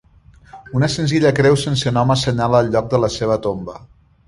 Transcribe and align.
Una 0.79 0.89
senzilla 0.93 1.33
creu 1.41 1.59
sense 1.65 1.95
nom 1.99 2.15
assenyala 2.15 2.65
el 2.65 2.73
lloc 2.77 2.91
de 2.95 3.03
la 3.05 3.13
seva 3.21 3.41
tomba. 3.47 3.81